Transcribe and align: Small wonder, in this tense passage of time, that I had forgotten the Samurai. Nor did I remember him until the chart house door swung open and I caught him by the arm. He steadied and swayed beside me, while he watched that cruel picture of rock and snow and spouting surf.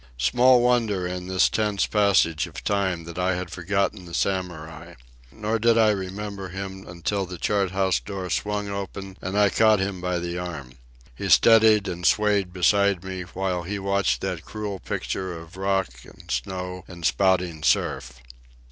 Small 0.17 0.63
wonder, 0.63 1.05
in 1.05 1.27
this 1.27 1.47
tense 1.47 1.85
passage 1.85 2.47
of 2.47 2.63
time, 2.63 3.03
that 3.03 3.19
I 3.19 3.35
had 3.35 3.51
forgotten 3.51 4.05
the 4.05 4.15
Samurai. 4.15 4.95
Nor 5.31 5.59
did 5.59 5.77
I 5.77 5.91
remember 5.91 6.49
him 6.49 6.87
until 6.87 7.27
the 7.27 7.37
chart 7.37 7.69
house 7.69 7.99
door 7.99 8.31
swung 8.31 8.67
open 8.67 9.15
and 9.21 9.37
I 9.37 9.51
caught 9.51 9.79
him 9.79 10.01
by 10.01 10.17
the 10.17 10.39
arm. 10.39 10.79
He 11.15 11.29
steadied 11.29 11.87
and 11.87 12.03
swayed 12.03 12.51
beside 12.51 13.03
me, 13.03 13.21
while 13.21 13.61
he 13.61 13.77
watched 13.77 14.21
that 14.21 14.43
cruel 14.43 14.79
picture 14.79 15.39
of 15.39 15.55
rock 15.55 15.89
and 16.03 16.31
snow 16.31 16.83
and 16.87 17.05
spouting 17.05 17.61
surf. 17.61 18.13